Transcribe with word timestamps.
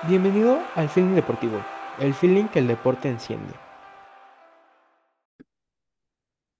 Bienvenido 0.00 0.72
al 0.74 0.88
Feeling 0.88 1.14
Deportivo, 1.14 1.70
el 1.94 2.12
feeling 2.14 2.48
que 2.48 2.58
el 2.58 2.66
deporte 2.66 3.08
enciende. 3.08 3.62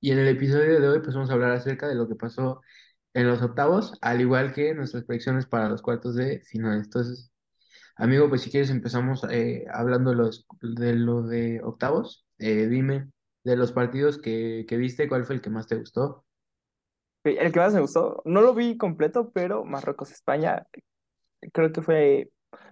Y 0.00 0.12
en 0.12 0.18
el 0.18 0.28
episodio 0.28 0.80
de 0.80 0.88
hoy 0.88 1.00
pues 1.00 1.14
vamos 1.14 1.30
a 1.30 1.34
hablar 1.34 1.52
acerca 1.52 1.88
de 1.88 1.94
lo 1.96 2.08
que 2.08 2.14
pasó 2.14 2.60
en 3.14 3.28
los 3.28 3.42
octavos, 3.42 3.98
al 4.02 4.20
igual 4.20 4.52
que 4.54 4.74
nuestras 4.74 5.04
predicciones 5.04 5.46
para 5.46 5.68
los 5.68 5.82
cuartos 5.82 6.14
de 6.16 6.40
final. 6.42 6.78
Entonces, 6.80 7.32
amigo, 7.96 8.28
pues 8.30 8.42
si 8.42 8.50
quieres 8.52 8.70
empezamos 8.70 9.24
eh, 9.30 9.66
hablando 9.72 10.10
de, 10.12 10.16
los, 10.16 10.46
de 10.62 10.94
lo 10.96 11.22
de 11.24 11.62
octavos. 11.62 12.26
Eh, 12.38 12.68
dime 12.68 13.10
de 13.44 13.56
los 13.56 13.72
partidos 13.72 14.18
que, 14.18 14.66
que 14.68 14.76
viste, 14.78 15.08
¿cuál 15.08 15.24
fue 15.26 15.36
el 15.36 15.42
que 15.42 15.50
más 15.50 15.66
te 15.68 15.76
gustó? 15.76 16.26
El 17.24 17.52
que 17.52 17.60
más 17.60 17.74
me 17.74 17.80
gustó, 17.80 18.22
no 18.24 18.40
lo 18.40 18.54
vi 18.54 18.78
completo, 18.78 19.30
pero 19.32 19.64
Marruecos-España 19.64 20.66
creo 21.52 21.72
que 21.72 21.82
fue, 21.82 22.30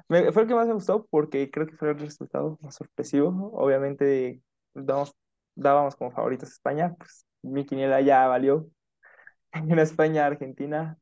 fue 0.09 0.43
el 0.43 0.49
que 0.49 0.55
más 0.55 0.67
me 0.69 0.75
gustó 0.75 1.07
porque 1.07 1.51
creo 1.51 1.67
que 1.67 1.77
fue 1.77 1.91
el 1.91 1.99
resultado 1.99 2.59
más 2.63 2.75
sorpresivo. 2.77 3.51
Obviamente 3.55 4.43
damos, 4.75 5.15
dábamos 5.55 5.97
como 5.97 6.11
favoritos 6.13 6.49
a 6.51 6.53
España, 6.53 6.95
pues 6.99 7.25
mi 7.43 7.65
quiniela 7.67 8.01
ya 8.01 8.27
valió. 8.27 8.69
En 9.53 9.79
España, 9.79 10.27
Argentina, 10.27 10.99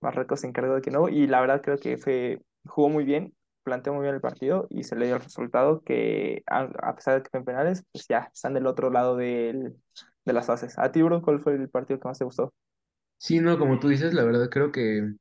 Marruecos 0.00 0.40
se 0.40 0.46
encargó 0.48 0.74
de 0.74 0.82
que 0.82 0.90
no, 0.90 1.08
y 1.08 1.26
la 1.26 1.40
verdad 1.40 1.62
creo 1.62 1.78
que 1.78 1.98
fue, 1.98 2.42
jugó 2.66 2.88
muy 2.88 3.04
bien, 3.04 3.34
planteó 3.64 3.94
muy 3.94 4.02
bien 4.02 4.14
el 4.14 4.20
partido 4.20 4.66
y 4.70 4.84
se 4.84 4.96
le 4.96 5.06
dio 5.06 5.16
el 5.16 5.22
resultado 5.22 5.82
que 5.82 6.42
a, 6.46 6.62
a 6.82 6.94
pesar 6.96 7.16
de 7.16 7.22
que 7.22 7.30
fue 7.30 7.40
en 7.40 7.46
penales, 7.46 7.84
pues 7.92 8.06
ya 8.08 8.30
están 8.32 8.54
del 8.54 8.66
otro 8.66 8.90
lado 8.90 9.16
del, 9.16 9.76
de 10.24 10.32
las 10.32 10.46
fases. 10.46 10.78
A 10.78 10.92
ti, 10.92 11.02
bro, 11.02 11.22
¿cuál 11.22 11.40
fue 11.40 11.54
el 11.54 11.68
partido 11.70 12.00
que 12.00 12.08
más 12.08 12.18
te 12.18 12.24
gustó? 12.24 12.52
Sí, 13.18 13.40
no, 13.40 13.58
como 13.58 13.78
tú 13.78 13.88
dices, 13.88 14.14
la 14.14 14.24
verdad 14.24 14.48
creo 14.50 14.70
que 14.72 15.14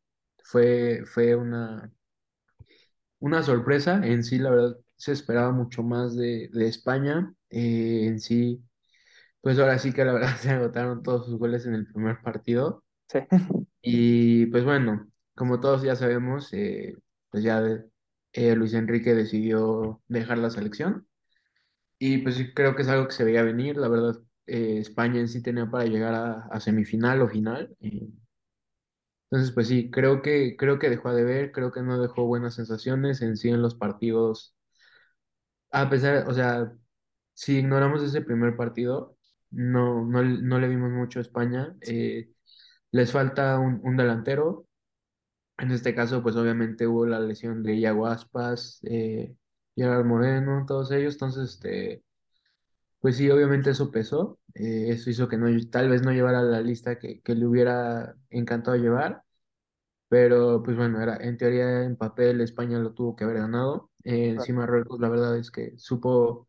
fue, 0.43 1.03
fue 1.05 1.35
una, 1.35 1.91
una 3.19 3.43
sorpresa. 3.43 4.01
En 4.05 4.23
sí, 4.23 4.37
la 4.39 4.49
verdad, 4.51 4.77
se 4.95 5.11
esperaba 5.11 5.51
mucho 5.51 5.83
más 5.83 6.15
de, 6.15 6.49
de 6.53 6.67
España. 6.67 7.33
Eh, 7.49 8.05
en 8.07 8.19
sí, 8.19 8.63
pues 9.41 9.59
ahora 9.59 9.79
sí 9.79 9.93
que 9.93 10.05
la 10.05 10.13
verdad 10.13 10.37
se 10.41 10.51
agotaron 10.51 11.03
todos 11.03 11.25
sus 11.27 11.37
goles 11.39 11.65
en 11.65 11.75
el 11.75 11.87
primer 11.87 12.21
partido. 12.21 12.83
Sí. 13.09 13.19
Y 13.81 14.47
pues 14.47 14.63
bueno, 14.65 15.09
como 15.35 15.59
todos 15.59 15.83
ya 15.83 15.95
sabemos, 15.95 16.51
eh, 16.53 16.95
pues 17.29 17.43
ya 17.43 17.61
eh, 18.33 18.55
Luis 18.55 18.73
Enrique 18.73 19.13
decidió 19.15 20.01
dejar 20.07 20.37
la 20.39 20.49
selección. 20.49 21.07
Y 21.99 22.19
pues 22.19 22.37
creo 22.55 22.75
que 22.75 22.83
es 22.83 22.87
algo 22.89 23.07
que 23.07 23.13
se 23.13 23.23
veía 23.23 23.43
venir. 23.43 23.77
La 23.77 23.87
verdad, 23.89 24.15
España 24.47 25.19
en 25.21 25.27
sí 25.29 25.41
tenía 25.43 25.69
para 25.69 25.85
llegar 25.85 26.13
a, 26.15 26.47
a 26.47 26.59
semifinal 26.59 27.21
o 27.21 27.29
final. 27.29 27.75
Entonces, 29.29 29.53
pues 29.53 29.67
sí, 29.67 29.91
creo 29.91 30.21
que, 30.21 30.55
creo 30.57 30.79
que 30.79 30.89
dejó 30.89 31.13
de 31.13 31.23
ver, 31.23 31.51
creo 31.51 31.71
que 31.71 31.81
no 31.81 31.99
dejó 32.01 32.25
buenas 32.25 32.55
sensaciones 32.55 33.21
en 33.21 33.37
sí 33.37 33.49
en 33.49 33.61
los 33.61 33.75
partidos. 33.75 34.55
A 35.71 35.89
pesar, 35.89 36.27
o 36.29 36.33
sea, 36.33 36.73
si 37.33 37.57
ignoramos 37.59 38.03
ese 38.03 38.21
primer 38.21 38.55
partido, 38.57 39.17
no, 39.51 40.05
no, 40.05 40.23
no 40.23 40.59
le 40.59 40.67
vimos 40.69 40.91
mucho 40.91 41.19
a 41.19 41.21
España. 41.23 41.75
eh, 41.81 42.31
les 42.91 43.11
falta 43.11 43.59
un, 43.59 43.81
un 43.83 43.97
delantero. 43.97 44.67
En 45.59 45.71
este 45.71 45.95
caso, 45.95 46.23
pues 46.23 46.35
obviamente 46.37 46.87
hubo 46.87 47.05
la 47.07 47.19
lesión 47.21 47.63
de 47.63 47.75
Iago 47.77 48.07
Aspas, 48.07 48.79
eh, 48.85 49.35
Gerard 49.75 50.05
Moreno, 50.05 50.65
todos 50.67 50.91
ellos. 50.91 51.15
Entonces, 51.15 51.51
este, 51.55 52.03
pues 52.99 53.17
sí, 53.17 53.29
obviamente 53.29 53.71
eso 53.71 53.91
pesó. 53.91 54.39
eh, 54.55 54.87
eso 54.91 55.09
hizo 55.09 55.27
que 55.29 55.37
no, 55.37 55.47
tal 55.71 55.89
vez 55.89 56.01
no 56.03 56.11
llevara 56.11 56.41
la 56.41 56.61
lista 56.61 56.99
que, 56.99 57.21
que 57.21 57.35
le 57.35 57.45
hubiera 57.47 58.15
encantado 58.29 58.77
llevar. 58.77 59.23
Pero 60.09 60.63
pues 60.63 60.77
bueno, 60.77 61.01
era, 61.01 61.17
en 61.17 61.37
teoría 61.37 61.83
en 61.83 61.97
papel 61.97 62.41
España 62.41 62.79
lo 62.79 62.93
tuvo 62.93 63.15
que 63.15 63.25
haber 63.25 63.37
ganado. 63.39 63.91
Eh, 64.03 64.29
encima 64.29 64.61
Marruecos 64.61 64.99
la 65.01 65.09
verdad 65.09 65.37
es 65.37 65.51
que 65.51 65.77
supo, 65.77 66.47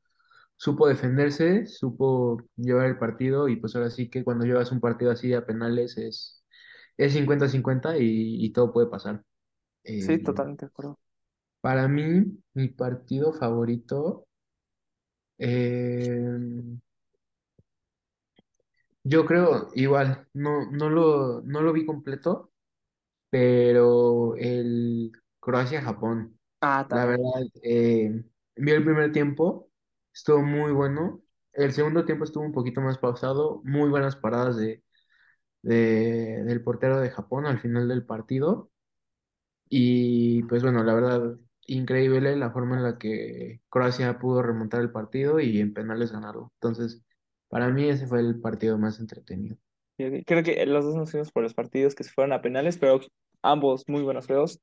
supo 0.57 0.89
defenderse, 0.89 1.67
supo 1.67 2.39
llevar 2.57 2.87
el 2.87 2.99
partido 2.99 3.49
y 3.49 3.57
pues 3.57 3.77
ahora 3.77 3.91
sí 3.91 4.11
que 4.11 4.25
cuando 4.25 4.47
llevas 4.47 4.73
un 4.73 4.81
partido 4.81 5.11
así 5.13 5.35
a 5.35 5.47
penales 5.47 5.99
es, 5.99 6.45
es 6.99 7.13
cincuenta 7.15 7.49
cincuenta 7.49 7.99
y, 7.99 8.45
y 8.45 8.53
todo 8.53 8.73
puede 8.73 8.89
pasar. 8.89 9.25
Sí, 9.97 10.19
Eh, 10.19 10.19
totalmente 10.19 10.65
de 10.65 10.69
acuerdo. 10.71 10.99
para 11.61 11.89
mí, 11.89 12.25
mi 12.55 12.69
partido 12.69 13.33
favorito, 13.33 14.27
eh, 15.39 16.79
yo 19.05 19.25
creo 19.27 19.69
igual, 19.75 20.29
no, 20.35 20.71
no 20.71 20.91
lo, 20.91 21.43
no 21.43 21.63
lo 21.63 21.73
vi 21.73 21.87
completo, 21.87 22.53
pero 23.31 24.37
el 24.37 25.13
Croacia-Japón. 25.41 26.39
Ah, 26.61 26.87
La 26.91 27.05
también. 27.05 27.07
verdad, 27.07 27.43
eh, 27.63 28.25
vi 28.57 28.73
el 28.73 28.85
primer 28.85 29.13
tiempo, 29.13 29.71
estuvo 30.15 30.43
muy 30.43 30.73
bueno. 30.73 31.23
El 31.53 31.73
segundo 31.73 32.05
tiempo 32.05 32.25
estuvo 32.25 32.45
un 32.45 32.53
poquito 32.53 32.81
más 32.83 32.99
pausado, 32.99 33.63
muy 33.65 33.91
buenas 33.91 34.17
paradas 34.17 34.57
de, 34.59 34.85
de- 35.63 36.45
del 36.45 36.63
portero 36.65 37.01
de 37.01 37.11
Japón 37.11 37.47
al 37.47 37.61
final 37.61 37.89
del 37.89 38.05
partido. 38.07 38.71
Y 39.71 40.43
pues 40.45 40.63
bueno, 40.63 40.83
la 40.85 40.95
verdad, 40.95 41.39
increíble 41.69 42.37
la 42.37 42.51
forma 42.53 42.77
en 42.79 42.85
la 42.85 42.99
que 42.99 43.63
Croacia 43.71 44.19
pudo 44.19 44.43
remontar 44.43 44.83
el 44.83 44.93
partido 44.93 45.41
y 45.41 45.61
en 45.61 45.75
penales 45.75 46.13
ganarlo. 46.13 46.53
Entonces, 46.57 47.03
para 47.49 47.71
mí 47.71 47.89
ese 47.89 48.07
fue 48.09 48.21
el 48.21 48.41
partido 48.41 48.79
más 48.79 49.01
entretenido. 49.01 49.57
Creo 49.97 50.43
que 50.45 50.65
los 50.67 50.85
dos 50.85 50.95
nos 50.95 51.11
fuimos 51.11 51.33
por 51.33 51.43
los 51.43 51.55
partidos 51.55 51.95
que 51.97 52.05
se 52.05 52.11
fueron 52.13 52.33
a 52.33 52.41
penales, 52.41 52.79
pero 52.79 53.01
ambos 53.43 53.85
muy 53.89 54.03
buenos 54.03 54.27
juegos. 54.27 54.61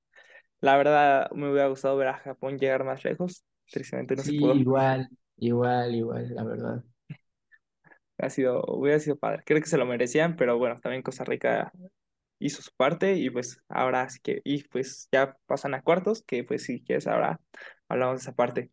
La 0.61 0.77
verdad, 0.77 1.29
me 1.31 1.51
hubiera 1.51 1.69
gustado 1.69 1.97
ver 1.97 2.09
a 2.09 2.17
Japón 2.19 2.59
llegar 2.59 2.83
más 2.85 3.03
lejos. 3.05 3.45
Tristemente 3.71 4.15
no 4.15 4.23
se 4.23 4.33
Sí, 4.33 4.35
pudo. 4.35 4.61
igual, 4.61 5.09
igual, 5.37 5.93
igual, 5.95 6.33
la 6.35 6.43
verdad. 6.43 6.83
Ha 8.17 8.29
sido, 8.29 8.63
hubiera 8.67 8.99
sido 8.99 9.17
padre. 9.17 9.43
Creo 9.45 9.61
que 9.61 9.67
se 9.67 9.77
lo 9.77 9.85
merecían, 9.85 10.35
pero 10.35 10.57
bueno, 10.57 10.79
también 10.81 11.03
Costa 11.03 11.23
Rica 11.25 11.71
hizo 12.45 12.61
su 12.61 12.71
parte 12.75 13.15
y 13.15 13.29
pues 13.29 13.59
ahora 13.69 14.07
sí 14.09 14.19
que, 14.21 14.41
y 14.43 14.63
pues 14.63 15.07
ya 15.11 15.37
pasan 15.45 15.73
a 15.73 15.81
cuartos, 15.81 16.23
que 16.23 16.43
pues 16.43 16.63
si 16.63 16.83
quieres 16.83 17.07
ahora 17.07 17.39
hablamos 17.87 18.17
de 18.17 18.21
esa 18.21 18.35
parte. 18.35 18.71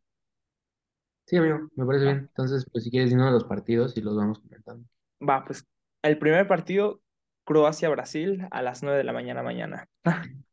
Sí, 1.27 1.37
amigo, 1.37 1.69
me 1.77 1.87
parece 1.87 2.05
bien. 2.05 2.19
Entonces, 2.19 2.66
pues 2.71 2.84
si 2.84 2.91
quieres, 2.91 3.11
dinos 3.11 3.32
los 3.32 3.44
partidos 3.44 3.97
y 3.97 4.00
los 4.03 4.16
vamos 4.16 4.41
comentando. 4.41 4.87
va, 5.21 5.44
pues 5.44 5.66
el 6.03 6.19
primer 6.19 6.47
partido, 6.47 7.00
Croacia-Brasil 7.44 8.47
a 8.50 8.62
las 8.62 8.82
9 8.82 8.99
de 8.99 9.05
la 9.05 9.12
mañana 9.12 9.43
mañana, 9.43 9.88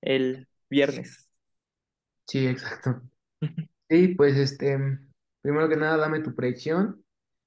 el 0.00 0.48
viernes. 0.70 1.28
Sí, 2.26 2.46
exacto. 2.46 3.02
Sí, 3.90 4.08
pues 4.08 4.36
este, 4.38 4.78
primero 5.42 5.68
que 5.68 5.76
nada, 5.76 5.98
dame 5.98 6.20
tu 6.20 6.34
predicción 6.34 7.03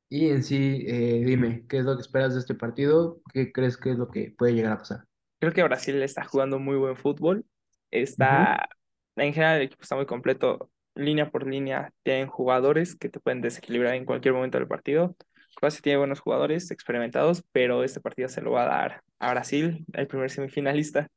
y 0.09 0.29
en 0.29 0.43
sí, 0.43 0.85
eh, 0.87 1.23
dime, 1.25 1.65
¿qué 1.67 1.79
es 1.79 1.85
lo 1.85 1.95
que 1.95 2.01
esperas 2.01 2.33
de 2.33 2.39
este 2.39 2.55
partido? 2.55 3.21
¿Qué 3.33 3.51
crees 3.51 3.77
que 3.77 3.91
es 3.91 3.97
lo 3.97 4.09
que 4.09 4.33
puede 4.37 4.53
llegar 4.53 4.73
a 4.73 4.77
pasar? 4.77 5.03
Creo 5.39 5.53
que 5.53 5.63
Brasil 5.63 6.01
está 6.01 6.23
jugando 6.25 6.59
muy 6.59 6.75
buen 6.77 6.95
fútbol. 6.95 7.45
Está, 7.91 8.69
en 9.15 9.33
general, 9.33 9.57
el 9.57 9.63
equipo 9.63 9.83
está 9.83 9.95
muy 9.95 10.05
completo, 10.05 10.71
línea 10.95 11.29
por 11.29 11.45
línea. 11.45 11.93
Tienen 12.03 12.27
jugadores 12.27 12.95
que 12.95 13.09
te 13.09 13.19
pueden 13.19 13.41
desequilibrar 13.41 13.95
en 13.95 14.05
cualquier 14.05 14.33
momento 14.33 14.57
del 14.57 14.67
partido. 14.67 15.15
Croacia 15.55 15.81
tiene 15.81 15.97
buenos 15.97 16.19
jugadores 16.19 16.71
experimentados, 16.71 17.43
pero 17.51 17.83
este 17.83 17.99
partido 17.99 18.29
se 18.29 18.41
lo 18.41 18.51
va 18.51 18.63
a 18.63 18.65
dar 18.67 19.03
a 19.19 19.31
Brasil, 19.31 19.85
el 19.93 20.07
primer 20.07 20.29
semifinalista. 20.29 21.07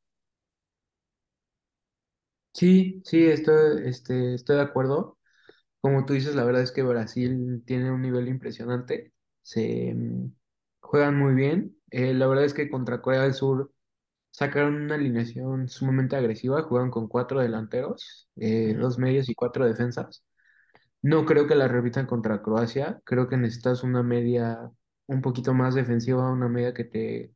Sí, 2.53 3.01
sí, 3.05 3.25
estoy, 3.25 3.87
este, 3.87 4.35
estoy 4.35 4.57
de 4.57 4.61
acuerdo. 4.63 5.17
Como 5.81 6.05
tú 6.05 6.13
dices, 6.13 6.35
la 6.35 6.43
verdad 6.43 6.61
es 6.61 6.71
que 6.71 6.83
Brasil 6.83 7.63
tiene 7.65 7.91
un 7.91 8.01
nivel 8.01 8.27
impresionante. 8.27 9.13
Se 9.41 9.93
mm, 9.95 10.31
juegan 10.81 11.17
muy 11.17 11.33
bien. 11.33 11.75
Eh, 11.89 12.13
la 12.13 12.27
verdad 12.27 12.45
es 12.45 12.53
que 12.53 12.69
contra 12.69 13.01
Corea 13.01 13.23
del 13.23 13.33
Sur 13.33 13.71
sacaron 14.31 14.75
una 14.75 14.95
alineación 14.95 15.69
sumamente 15.69 16.15
agresiva. 16.17 16.63
Juegan 16.63 16.91
con 16.91 17.07
cuatro 17.07 17.41
delanteros, 17.41 18.29
eh, 18.37 18.75
dos 18.79 18.99
medios 18.99 19.29
y 19.29 19.35
cuatro 19.35 19.65
defensas. 19.67 20.23
No 21.01 21.25
creo 21.25 21.47
que 21.47 21.55
la 21.55 21.67
repitan 21.67 22.07
contra 22.07 22.41
Croacia. 22.43 23.01
Creo 23.05 23.27
que 23.29 23.37
necesitas 23.37 23.83
una 23.83 24.03
media 24.03 24.71
un 25.07 25.21
poquito 25.21 25.53
más 25.53 25.75
defensiva, 25.75 26.31
una 26.31 26.49
media 26.49 26.73
que 26.73 26.85
te 26.85 27.33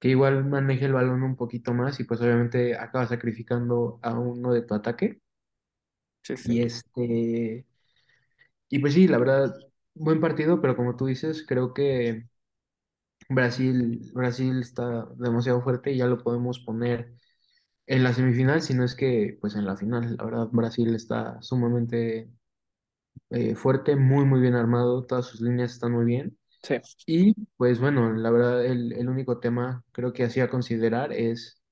que 0.00 0.08
igual 0.08 0.44
maneje 0.46 0.84
el 0.86 0.92
balón 0.92 1.22
un 1.22 1.36
poquito 1.36 1.74
más 1.74 2.00
y 2.00 2.04
pues 2.04 2.20
obviamente 2.20 2.76
acaba 2.76 3.06
sacrificando 3.06 3.98
a 4.02 4.18
uno 4.18 4.52
de 4.52 4.62
tu 4.62 4.74
ataque. 4.74 5.20
Sí, 6.22 6.36
sí. 6.36 6.52
Y 6.52 6.62
este 6.62 7.66
y 8.68 8.78
pues 8.80 8.94
sí, 8.94 9.08
la 9.08 9.18
verdad, 9.18 9.54
buen 9.94 10.20
partido, 10.20 10.60
pero 10.60 10.76
como 10.76 10.96
tú 10.96 11.06
dices, 11.06 11.44
creo 11.46 11.72
que 11.74 12.28
Brasil 13.28 14.10
Brasil 14.14 14.60
está 14.60 15.06
demasiado 15.16 15.62
fuerte 15.62 15.92
y 15.92 15.98
ya 15.98 16.06
lo 16.06 16.22
podemos 16.22 16.60
poner 16.60 17.14
en 17.86 18.04
la 18.04 18.14
semifinal, 18.14 18.62
si 18.62 18.74
no 18.74 18.84
es 18.84 18.94
que 18.96 19.38
pues 19.40 19.56
en 19.56 19.66
la 19.66 19.76
final. 19.76 20.16
La 20.18 20.24
verdad, 20.24 20.48
Brasil 20.52 20.94
está 20.94 21.40
sumamente 21.42 22.30
eh, 23.30 23.54
fuerte, 23.54 23.96
muy 23.96 24.24
muy 24.24 24.40
bien 24.40 24.54
armado, 24.54 25.04
todas 25.06 25.26
sus 25.26 25.40
líneas 25.40 25.72
están 25.72 25.92
muy 25.92 26.04
bien. 26.04 26.38
Sí. 26.62 26.80
Y 27.06 27.34
pues 27.56 27.80
bueno, 27.80 28.12
la 28.14 28.30
verdad, 28.30 28.64
el, 28.66 28.92
el 28.94 29.08
único 29.10 29.40
tema 29.40 29.84
creo 29.92 30.12
que 30.14 30.24
hacía 30.24 30.50
considerar 30.50 31.12
es 31.12 31.62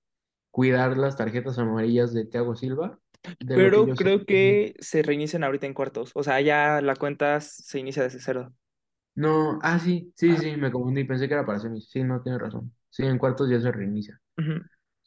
cuidar 0.51 0.97
las 0.99 1.17
tarjetas 1.17 1.59
amarillas 1.59 2.15
de 2.15 2.27
Thiago 2.27 2.57
Silva. 2.57 3.01
De 3.41 3.59
lo 3.59 3.73
que 3.73 3.83
Pero 3.83 3.87
yo 3.87 3.97
sé. 3.97 4.05
creo 4.05 4.25
que 4.25 4.75
se 4.81 5.03
reinician 5.03 5.45
ahorita 5.45 5.67
en 5.67 5.75
cuartos. 5.75 6.13
O 6.15 6.23
sea, 6.23 6.41
ya 6.41 6.81
la 6.81 6.97
cuenta 6.97 7.41
se 7.41 7.79
inicia 7.79 8.03
desde 8.03 8.21
cero. 8.21 8.53
No, 9.15 9.59
ah, 9.63 9.79
sí, 9.79 10.13
sí, 10.15 10.33
Ajá. 10.33 10.43
sí, 10.43 10.57
me 10.57 10.71
confundí, 10.71 11.05
pensé 11.05 11.27
que 11.27 11.35
era 11.35 11.47
para 11.47 11.59
semis. 11.59 11.89
Sí, 11.91 12.03
no, 12.05 12.23
tienes 12.23 12.41
razón. 12.41 12.73
Sí, 12.91 13.05
en 13.05 13.19
cuartos 13.19 13.49
ya 13.51 13.61
se 13.61 13.73
reinicia. 13.73 14.21
Ujú. 14.39 14.61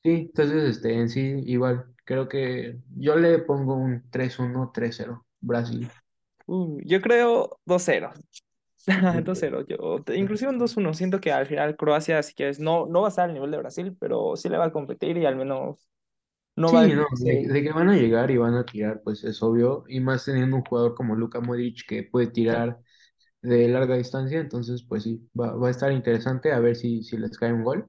Sí, 0.04 0.10
entonces, 0.30 0.64
este, 0.78 0.94
en 0.94 1.10
sí, 1.10 1.22
igual, 1.46 1.94
creo 2.06 2.28
que 2.30 2.80
yo 2.96 3.16
le 3.18 3.40
pongo 3.40 3.76
un 3.76 4.10
3-1, 4.12 4.72
3-0, 4.74 5.26
Brasil. 5.42 5.90
Uh, 6.46 6.80
yo 6.84 7.02
creo 7.02 7.60
2-0. 7.66 8.12
Ok. 8.96 9.14
2-0. 9.24 9.66
Yo, 9.68 10.04
inclusive 10.16 10.50
un 10.52 10.58
2-1. 10.60 10.94
Siento 10.94 11.20
que 11.22 11.32
al 11.32 11.46
final 11.48 11.76
Croacia, 11.78 12.24
si 12.24 12.34
quieres, 12.34 12.60
no, 12.60 12.86
no 12.88 13.02
va 13.02 13.08
a 13.08 13.10
estar 13.10 13.26
al 13.26 13.34
nivel 13.34 13.52
de 13.52 13.58
Brasil, 13.58 13.96
pero 14.00 14.36
sí 14.36 14.50
le 14.50 14.58
va 14.58 14.66
a 14.66 14.72
competir 14.72 15.18
y 15.18 15.26
al 15.26 15.36
menos 15.36 15.88
no 16.60 16.74
va 16.74 16.82
a 16.82 16.88
Sí, 16.88 16.94
no, 16.94 17.06
de 17.24 17.64
que 17.64 17.72
van 17.72 17.90
a 17.90 17.96
llegar 17.96 18.32
y 18.32 18.38
van 18.38 18.56
a 18.56 18.66
tirar, 18.66 19.02
pues 19.04 19.24
es 19.24 19.42
obvio, 19.44 19.84
y 19.88 20.00
más 20.00 20.26
teniendo 20.26 20.58
un 20.58 20.64
jugador 20.64 20.96
como 20.96 21.16
Luka 21.16 21.40
Modric 21.42 21.86
que 21.88 22.04
puede 22.04 22.28
tirar 22.28 22.80
de 23.42 23.68
larga 23.70 23.96
distancia, 23.98 24.40
entonces, 24.40 24.84
pues 24.84 25.04
sí, 25.04 25.30
va, 25.40 25.56
va 25.56 25.70
a 25.70 25.72
estar 25.72 25.92
interesante 25.92 26.52
a 26.54 26.60
ver 26.60 26.76
si, 26.76 27.04
si 27.04 27.18
les 27.18 27.38
cae 27.38 27.54
un 27.54 27.64
gol. 27.64 27.88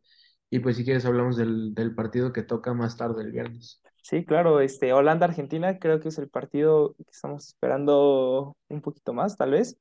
Y 0.51 0.61
pues 0.61 0.77
si 0.77 0.85
quieres 0.85 1.07
hablamos 1.07 1.37
del, 1.37 1.75
del 1.75 1.95
partido 1.95 2.33
que 2.33 2.43
toca 2.43 2.75
más 2.75 2.97
tarde 2.97 3.23
el 3.23 3.33
viernes. 3.33 3.83
Sí, 4.03 4.25
claro, 4.25 4.61
este, 4.61 4.93
Holanda-Argentina 4.93 5.79
creo 5.79 6.01
que 6.01 6.09
es 6.09 6.19
el 6.19 6.29
partido 6.29 6.95
que 6.97 7.11
estamos 7.11 7.47
esperando 7.47 8.57
un 8.69 8.81
poquito 8.81 9.13
más, 9.13 9.37
tal 9.37 9.53
vez. 9.53 9.77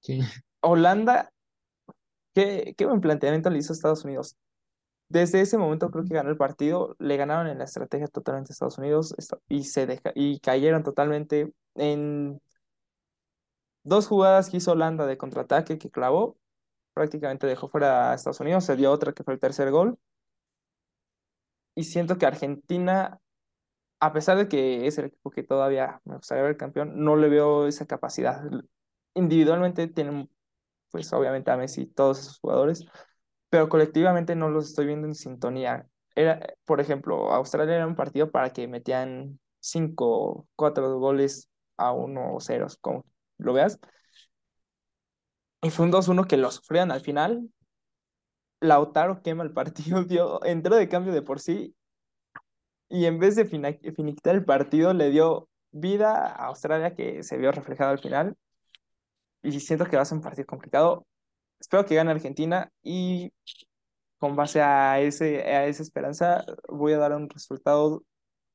Sí, 0.00 0.20
Holanda, 0.60 1.30
¿qué, 2.34 2.74
qué 2.76 2.86
buen 2.86 3.00
planteamiento 3.00 3.50
le 3.50 3.58
hizo 3.58 3.72
a 3.72 3.76
Estados 3.76 4.04
Unidos? 4.04 4.36
Desde 5.08 5.40
ese 5.40 5.56
momento 5.58 5.90
creo 5.90 6.04
que 6.04 6.14
ganó 6.14 6.30
el 6.30 6.36
partido, 6.36 6.96
le 6.98 7.16
ganaron 7.16 7.46
en 7.46 7.58
la 7.58 7.64
estrategia 7.64 8.08
totalmente 8.08 8.50
a 8.50 8.54
Estados 8.54 8.78
Unidos 8.78 9.14
y, 9.48 9.64
se 9.64 9.86
deja, 9.86 10.12
y 10.14 10.40
cayeron 10.40 10.82
totalmente 10.82 11.52
en 11.74 12.40
dos 13.84 14.06
jugadas 14.08 14.50
que 14.50 14.58
hizo 14.58 14.72
Holanda 14.72 15.06
de 15.06 15.16
contraataque 15.16 15.78
que 15.78 15.90
clavó, 15.90 16.36
prácticamente 16.94 17.46
dejó 17.46 17.68
fuera 17.68 18.12
a 18.12 18.14
Estados 18.14 18.40
Unidos, 18.40 18.64
se 18.64 18.76
dio 18.76 18.90
otra 18.92 19.12
que 19.12 19.24
fue 19.24 19.34
el 19.34 19.40
tercer 19.40 19.70
gol 19.70 19.98
y 21.74 21.84
siento 21.84 22.18
que 22.18 22.26
Argentina, 22.26 23.20
a 24.00 24.12
pesar 24.12 24.38
de 24.38 24.48
que 24.48 24.86
es 24.86 24.98
el 24.98 25.06
equipo 25.06 25.30
que 25.30 25.42
todavía 25.44 26.00
me 26.04 26.16
gustaría 26.16 26.44
ver 26.44 26.56
campeón, 26.56 27.04
no 27.04 27.16
le 27.16 27.28
veo 27.28 27.66
esa 27.68 27.86
capacidad. 27.86 28.42
Individualmente 29.14 29.88
tienen, 29.88 30.30
pues 30.90 31.12
obviamente 31.12 31.50
a 31.50 31.56
Messi 31.56 31.82
y 31.82 31.86
todos 31.86 32.20
esos 32.20 32.38
jugadores, 32.40 32.86
pero 33.56 33.70
colectivamente 33.70 34.36
no 34.36 34.50
los 34.50 34.66
estoy 34.68 34.84
viendo 34.84 35.06
en 35.06 35.14
sintonía. 35.14 35.86
Era, 36.14 36.46
por 36.66 36.78
ejemplo, 36.78 37.32
Australia 37.32 37.76
era 37.76 37.86
un 37.86 37.96
partido 37.96 38.30
para 38.30 38.50
que 38.52 38.68
metían 38.68 39.40
cinco, 39.60 40.46
cuatro 40.56 40.98
goles 40.98 41.48
a 41.78 41.92
uno 41.92 42.34
o 42.34 42.40
ceros, 42.40 42.76
como 42.76 43.06
lo 43.38 43.54
veas. 43.54 43.80
Y 45.62 45.70
fue 45.70 45.86
un 45.86 45.90
2-1 45.90 46.26
que 46.26 46.36
lo 46.36 46.50
sufrían 46.50 46.90
al 46.90 47.00
final. 47.00 47.48
Lautaro 48.60 49.22
quema 49.22 49.42
el 49.42 49.54
partido, 49.54 50.04
dio, 50.04 50.44
entró 50.44 50.76
de 50.76 50.90
cambio 50.90 51.14
de 51.14 51.22
por 51.22 51.40
sí 51.40 51.74
y 52.90 53.06
en 53.06 53.18
vez 53.18 53.36
de 53.36 53.46
finiquitar 53.46 54.34
el 54.34 54.44
partido 54.44 54.92
le 54.92 55.08
dio 55.08 55.48
vida 55.70 56.26
a 56.26 56.48
Australia 56.48 56.94
que 56.94 57.22
se 57.22 57.38
vio 57.38 57.52
reflejado 57.52 57.92
al 57.92 58.00
final. 58.00 58.36
Y 59.42 59.60
siento 59.60 59.86
que 59.86 59.96
va 59.96 60.02
a 60.02 60.04
ser 60.04 60.18
un 60.18 60.22
partido 60.22 60.44
complicado. 60.46 61.06
Espero 61.60 61.84
que 61.86 61.94
gane 61.94 62.10
Argentina 62.10 62.70
y 62.82 63.32
con 64.18 64.36
base 64.36 64.60
a, 64.62 65.00
ese, 65.00 65.42
a 65.42 65.66
esa 65.66 65.82
esperanza, 65.82 66.44
voy 66.68 66.92
a 66.92 66.98
dar 66.98 67.12
un 67.12 67.28
resultado 67.28 68.04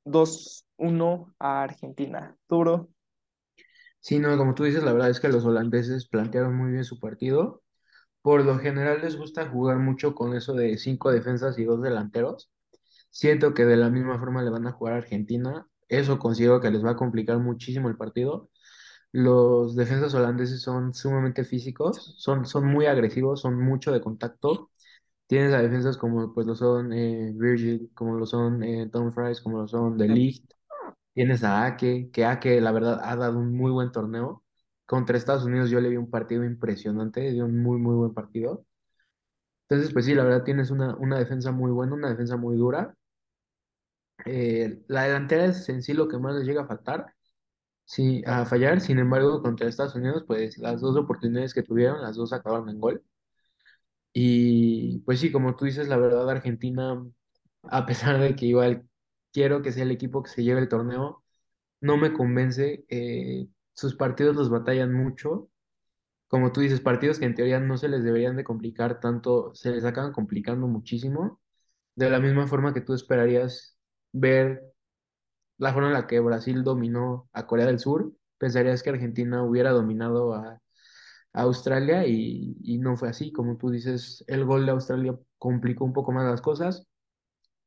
2-1 0.06 1.34
a 1.40 1.64
Argentina. 1.64 2.36
Duro. 2.50 2.90
sí, 4.00 4.20
no, 4.20 4.36
como 4.38 4.54
tú 4.56 4.64
dices, 4.64 4.84
la 4.84 4.94
verdad 4.94 5.10
es 5.10 5.20
que 5.20 5.30
los 5.30 5.46
holandeses 5.46 6.08
plantearon 6.08 6.56
muy 6.56 6.72
bien 6.72 6.84
su 6.86 7.00
partido. 7.00 7.64
Por 8.22 8.46
lo 8.46 8.60
general 8.60 9.02
les 9.02 9.18
gusta 9.18 9.50
jugar 9.50 9.78
mucho 9.80 10.16
con 10.16 10.36
eso 10.36 10.54
de 10.54 10.78
cinco 10.78 11.12
defensas 11.12 11.58
y 11.60 11.66
dos 11.66 11.82
delanteros. 11.82 12.52
Siento 13.12 13.54
que 13.54 13.66
de 13.66 13.78
la 13.78 13.90
misma 13.90 14.20
forma 14.20 14.44
le 14.44 14.52
van 14.52 14.68
a 14.68 14.72
jugar 14.74 14.96
a 14.96 14.98
Argentina. 14.98 15.68
Eso 15.90 16.20
considero 16.20 16.62
que 16.62 16.72
les 16.72 16.84
va 16.86 16.92
a 16.92 16.96
complicar 16.96 17.40
muchísimo 17.40 17.90
el 17.90 17.98
partido. 17.98 18.50
Los 19.14 19.76
defensas 19.76 20.14
holandeses 20.14 20.62
son 20.62 20.94
sumamente 20.94 21.44
físicos, 21.44 22.16
son, 22.18 22.46
son 22.46 22.66
muy 22.68 22.86
agresivos, 22.86 23.42
son 23.42 23.60
mucho 23.62 23.92
de 23.92 24.02
contacto. 24.02 24.72
Tienes 25.28 25.54
a 25.54 25.62
defensas 25.62 25.98
como 25.98 26.34
pues 26.34 26.48
lo 26.48 26.56
son 26.56 26.94
eh, 26.94 27.34
Virgil, 27.36 27.92
como 27.96 28.16
lo 28.18 28.26
son 28.26 28.64
eh, 28.64 28.88
Dumfries, 28.88 29.42
como 29.42 29.60
lo 29.60 29.68
son 29.68 29.98
De 29.98 30.08
Ligt. 30.10 30.52
Tienes 31.14 31.44
a 31.44 31.66
Ake, 31.66 32.12
que 32.12 32.26
Ake 32.26 32.62
la 32.62 32.72
verdad 32.72 33.00
ha 33.04 33.16
dado 33.18 33.40
un 33.40 33.56
muy 33.58 33.72
buen 33.72 33.92
torneo. 33.92 34.44
Contra 34.86 35.18
Estados 35.18 35.46
Unidos 35.46 35.70
yo 35.72 35.82
le 35.82 35.90
vi 35.90 35.98
un 35.98 36.10
partido 36.10 36.44
impresionante, 36.46 37.32
dio 37.32 37.46
un 37.46 37.58
muy 37.62 37.80
muy 37.80 37.96
buen 37.96 38.14
partido. 38.14 38.66
Entonces 39.68 39.92
pues 39.92 40.06
sí, 40.06 40.14
la 40.14 40.24
verdad 40.24 40.44
tienes 40.44 40.70
una, 40.70 40.96
una 40.98 41.18
defensa 41.18 41.52
muy 41.52 41.72
buena, 41.72 41.96
una 41.96 42.10
defensa 42.10 42.38
muy 42.38 42.56
dura. 42.58 42.96
Eh, 44.26 44.84
la 44.88 45.04
delantera 45.04 45.46
es 45.46 45.68
en 45.70 45.82
sí 45.84 45.94
lo 45.94 46.08
que 46.08 46.18
más 46.18 46.36
les 46.36 46.46
llega 46.46 46.62
a 46.64 46.68
faltar. 46.68 47.14
Sí, 47.96 48.24
a 48.26 48.44
fallar. 48.46 48.82
Sin 48.82 48.98
embargo, 49.00 49.42
contra 49.44 49.68
Estados 49.68 49.94
Unidos, 49.96 50.24
pues 50.26 50.58
las 50.58 50.82
dos 50.82 50.96
oportunidades 50.98 51.54
que 51.54 51.62
tuvieron, 51.64 52.02
las 52.02 52.16
dos 52.16 52.34
acabaron 52.34 52.70
en 52.70 52.80
gol. 52.80 53.04
Y 54.14 55.00
pues 55.00 55.20
sí, 55.20 55.32
como 55.32 55.56
tú 55.56 55.66
dices, 55.66 55.88
la 55.88 55.98
verdad, 55.98 56.30
Argentina, 56.30 57.02
a 57.64 57.86
pesar 57.86 58.20
de 58.20 58.36
que 58.36 58.46
igual 58.48 58.88
quiero 59.32 59.62
que 59.62 59.72
sea 59.72 59.84
el 59.84 59.92
equipo 59.92 60.22
que 60.24 60.30
se 60.32 60.44
lleve 60.44 60.62
el 60.62 60.70
torneo, 60.70 61.24
no 61.82 61.98
me 61.98 62.14
convence. 62.14 62.86
eh, 62.90 63.48
sus 63.74 63.96
partidos 63.96 64.36
los 64.36 64.50
batallan 64.50 64.94
mucho. 64.94 65.50
Como 66.28 66.52
tú 66.54 66.62
dices, 66.62 66.82
partidos 66.82 67.20
que 67.20 67.26
en 67.26 67.36
teoría 67.36 67.60
no 67.60 67.78
se 67.78 67.90
les 67.90 68.04
deberían 68.04 68.38
de 68.38 68.44
complicar 68.46 69.00
tanto, 69.02 69.54
se 69.56 69.72
les 69.72 69.86
acaban 69.86 70.14
complicando 70.14 70.68
muchísimo. 70.68 71.42
De 71.96 72.10
la 72.12 72.20
misma 72.20 72.48
forma 72.48 72.74
que 72.74 72.82
tú 72.82 72.94
esperarías 72.96 73.78
ver 74.14 74.71
la 75.62 75.74
forma 75.74 75.90
en 75.90 75.96
la 75.96 76.08
que 76.08 76.20
Brasil 76.20 76.64
dominó 76.66 77.30
a 77.34 77.48
Corea 77.48 77.68
del 77.68 77.80
Sur, 77.80 78.14
pensarías 78.40 78.84
que 78.84 78.92
Argentina 78.92 79.44
hubiera 79.44 79.72
dominado 79.72 80.34
a, 80.36 80.62
a 81.34 81.42
Australia 81.44 82.08
y, 82.08 82.58
y 82.64 82.80
no 82.80 82.98
fue 82.98 83.10
así. 83.10 83.32
Como 83.32 83.58
tú 83.58 83.72
dices, 83.72 84.24
el 84.28 84.46
gol 84.46 84.66
de 84.66 84.74
Australia 84.74 85.18
complicó 85.40 85.86
un 85.86 85.94
poco 85.94 86.12
más 86.14 86.26
las 86.30 86.42
cosas. 86.42 86.88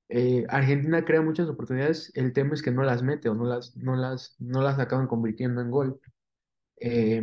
Eh, 0.08 0.46
Argentina 0.50 1.05
crea 1.05 1.23
muchas 1.23 1.49
oportunidades, 1.49 2.12
el 2.14 2.32
tema 2.32 2.55
es 2.55 2.62
que 2.62 2.70
no 2.70 2.82
las 2.85 3.02
mete 3.02 3.29
o 3.31 3.35
no 3.35 3.44
las, 3.44 3.76
no 3.76 3.97
las, 3.97 4.37
no 4.38 4.62
las 4.62 4.78
acaban 4.78 5.07
convirtiendo 5.09 5.61
en 5.62 5.71
gol. 5.71 6.00
Eh, 6.80 7.23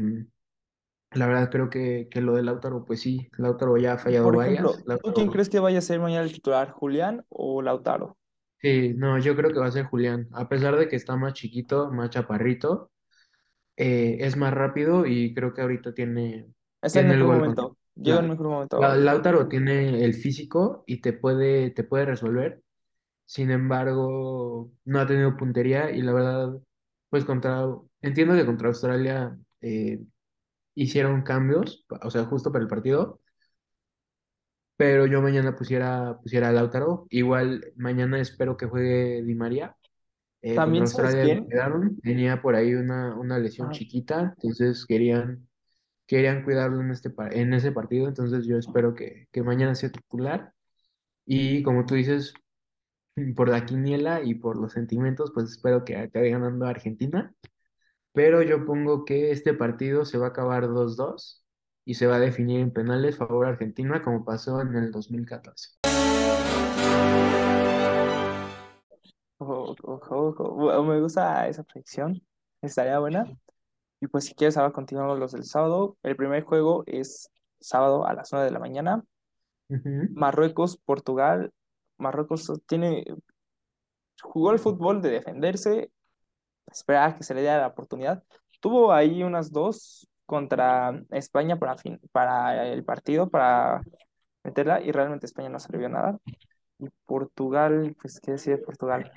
la 1.12 1.28
verdad 1.28 1.50
creo 1.52 1.70
que, 1.70 2.08
que 2.10 2.22
lo 2.22 2.36
de 2.36 2.44
Lautaro, 2.44 2.86
pues 2.86 3.02
sí, 3.02 3.30
Lautaro 3.38 3.78
ya 3.78 3.94
ha 3.94 3.98
fallado 3.98 4.26
Por 4.26 4.38
varias. 4.38 4.60
ejemplo, 4.62 4.98
¿tú 5.04 5.14
quién 5.14 5.30
crees 5.30 5.50
que 5.50 5.60
vaya 5.60 5.80
a 5.80 5.82
ser 5.82 6.00
mañana 6.00 6.24
el 6.24 6.34
titular, 6.34 6.72
Julián 6.72 7.26
o 7.30 7.62
Lautaro? 7.62 8.18
Sí, 8.62 8.94
no, 8.96 9.18
yo 9.20 9.36
creo 9.36 9.52
que 9.54 9.60
va 9.60 9.68
a 9.68 9.72
ser 9.72 9.86
Julián, 9.86 10.28
a 10.34 10.48
pesar 10.50 10.76
de 10.78 10.88
que 10.88 10.96
está 10.96 11.16
más 11.16 11.34
chiquito, 11.34 11.92
más 11.92 12.10
chaparrito. 12.10 12.92
eh, 13.78 14.18
es 14.22 14.38
más 14.38 14.54
rápido 14.54 15.06
y 15.06 15.34
creo 15.34 15.54
que 15.54 15.62
ahorita 15.62 15.94
tiene, 15.94 16.48
Está 16.82 17.00
en 17.02 17.08
el 17.08 17.08
tiene 17.08 17.16
el 17.16 17.24
mejor 17.24 17.28
gol 17.28 17.40
momento. 17.40 17.78
Llega 17.96 18.20
en 18.20 18.26
el 18.26 18.32
mejor 18.32 18.48
momento 18.48 18.80
la-. 18.80 18.96
Lautaro 18.96 19.48
tiene 19.48 20.04
el 20.04 20.14
físico 20.16 20.84
y 20.88 21.02
te 21.02 21.14
puede, 21.14 21.72
te 21.72 21.84
puede 21.84 22.06
resolver. 22.06 22.62
Sin 23.26 23.52
embargo, 23.52 24.72
no 24.86 25.00
ha 25.00 25.08
tenido 25.08 25.38
puntería 25.38 25.92
y 25.92 26.02
la 26.02 26.14
verdad, 26.14 26.60
pues 27.10 27.26
contra, 27.26 27.66
entiendo 28.02 28.36
que 28.36 28.46
contra 28.46 28.70
Australia 28.70 29.38
eh, 29.62 30.02
hicieron 30.76 31.24
cambios, 31.24 31.86
o 32.04 32.12
sea, 32.12 32.26
justo 32.26 32.52
para 32.52 32.64
el 32.64 32.70
partido, 32.70 33.22
pero 34.82 35.06
yo 35.06 35.22
mañana 35.22 35.56
pusiera, 35.56 36.18
pusiera 36.24 36.50
a 36.50 36.52
Lautaro. 36.52 37.06
Igual 37.12 37.72
mañana 37.76 38.20
espero 38.20 38.58
que 38.58 38.66
juegue 38.66 39.22
Di 39.22 39.36
María. 39.36 39.76
Eh, 40.42 40.56
También, 40.56 40.88
¿sabes 40.88 41.14
Australia 41.14 41.46
quedaron, 41.48 41.98
tenía 42.02 42.42
por 42.42 42.56
ahí 42.56 42.74
una, 42.74 43.16
una 43.16 43.38
lesión 43.38 43.68
Ah, 43.68 43.72
chiquita, 43.72 44.34
entonces 44.38 44.88
querían 44.88 45.48
querían 46.08 46.44
cuidarlo 46.44 46.82
en, 46.82 46.90
este, 46.90 47.14
en 47.30 47.54
ese 47.54 47.72
partido, 47.72 48.08
entonces 48.08 48.48
yo 48.48 48.58
espero 48.58 48.96
que, 48.96 49.28
que 49.32 49.44
mañana 49.44 49.76
sea 49.76 49.92
titular. 49.92 50.52
Y 51.28 51.62
como 51.62 51.86
tú 51.86 51.94
dices, 51.94 52.34
por 53.36 53.50
la 53.50 53.68
quiniela 53.68 54.24
y 54.24 54.34
por 54.34 54.58
los 54.58 54.74
sentimientos, 54.74 55.32
pues 55.32 55.52
espero 55.52 55.86
que 55.86 55.96
acabe 55.96 56.32
ganando 56.32 56.66
Argentina. 56.66 57.36
Pero 58.14 58.42
yo 58.42 58.66
pongo 58.66 59.06
que 59.06 59.30
este 59.30 59.54
partido 59.54 60.06
se 60.06 60.18
va 60.18 60.26
a 60.26 60.30
acabar 60.30 60.68
dos 60.68 60.98
dos 60.98 61.41
y 61.86 61.96
se 61.96 62.08
va 62.08 62.16
a 62.16 62.20
definir 62.20 62.60
en 62.60 62.72
penales 62.72 63.18
favor 63.18 63.46
a 63.46 63.50
Argentina, 63.50 64.02
como 64.02 64.24
pasó 64.24 64.62
en 64.62 64.76
el 64.76 64.92
2014. 64.92 65.80
ojo, 69.38 69.76
ojo, 69.84 70.28
ojo. 70.28 70.52
Bueno, 70.54 70.84
Me 70.84 71.00
gusta 71.00 71.48
esa 71.48 71.64
predicción. 71.64 72.22
Estaría 72.62 73.00
buena. 73.00 73.26
Y 74.00 74.08
pues 74.08 74.26
si 74.26 74.36
quieres, 74.36 74.58
ahora 74.58 74.72
continuamos 74.72 75.20
los 75.20 75.32
del 75.32 75.44
sábado. 75.44 75.98
El 76.04 76.16
primer 76.16 76.44
juego 76.44 76.84
es 76.86 77.30
sábado 77.60 78.06
a 78.06 78.14
las 78.14 78.32
9 78.32 78.46
de 78.46 78.52
la 78.52 78.60
mañana. 78.60 79.04
Marruecos, 80.14 80.78
Portugal. 80.78 81.52
Marruecos 81.98 82.52
tiene, 82.68 83.06
jugó 84.22 84.52
el 84.52 84.60
fútbol 84.60 85.02
de 85.02 85.12
defenderse 85.12 85.92
esperar 86.72 87.12
a 87.12 87.16
que 87.16 87.24
se 87.24 87.34
le 87.34 87.42
dé 87.42 87.48
la 87.48 87.68
oportunidad. 87.68 88.24
Tuvo 88.60 88.92
ahí 88.92 89.24
unas 89.24 89.52
dos 89.52 90.08
contra 90.32 91.04
España 91.10 91.60
para, 91.60 91.76
fin, 91.78 92.00
para 92.14 92.66
el 92.70 92.86
partido, 92.86 93.30
para 93.30 93.82
meterla, 94.46 94.80
y 94.82 94.94
realmente 94.94 95.26
España 95.26 95.50
no 95.50 95.58
vio 95.78 95.90
nada. 95.90 96.18
Y 96.80 96.88
Portugal, 97.06 97.94
pues 98.02 98.22
qué 98.22 98.32
decir 98.32 98.56
de 98.56 98.64
Portugal, 98.64 99.12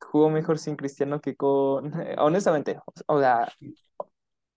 jugó 0.00 0.30
mejor 0.30 0.58
sin 0.58 0.76
Cristiano 0.76 1.20
que 1.20 1.36
con, 1.36 1.92
honestamente, 2.18 2.78
o 3.06 3.20
sea, 3.20 3.48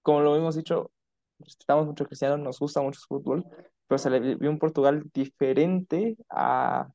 como 0.01 0.21
lo 0.21 0.37
hemos 0.37 0.55
dicho, 0.55 0.89
respetamos 1.39 1.85
mucho 1.85 2.05
a 2.05 2.07
Cristiano, 2.07 2.37
nos 2.37 2.59
gusta 2.59 2.81
mucho 2.81 3.01
su 3.01 3.07
fútbol, 3.07 3.45
pero 3.85 3.99
se 3.99 4.09
le 4.09 4.35
vio 4.37 4.49
un 4.49 4.59
Portugal 4.59 5.03
diferente 5.13 6.15
a, 6.29 6.87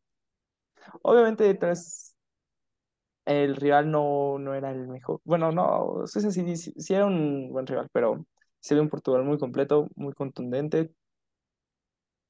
obviamente 1.02 1.44
detrás 1.44 2.16
el 3.26 3.54
rival 3.56 3.90
no, 3.90 4.38
no 4.38 4.54
era 4.54 4.70
el 4.70 4.88
mejor. 4.88 5.20
Bueno, 5.24 5.52
no, 5.52 6.06
sí, 6.06 6.22
sí, 6.22 6.56
sí, 6.56 6.72
sí 6.74 6.94
era 6.94 7.04
un 7.04 7.50
buen 7.52 7.66
rival, 7.66 7.88
pero 7.92 8.24
se 8.60 8.74
ve 8.74 8.80
un 8.80 8.88
Portugal 8.90 9.24
muy 9.24 9.38
completo, 9.38 9.88
muy 9.96 10.12
contundente. 10.14 10.92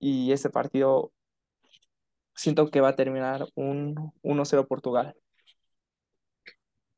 Y 0.00 0.32
ese 0.32 0.50
partido 0.50 1.12
siento 2.34 2.70
que 2.70 2.80
va 2.80 2.88
a 2.90 2.96
terminar 2.96 3.46
un 3.54 4.12
1-0 4.22 4.66
Portugal. 4.66 5.14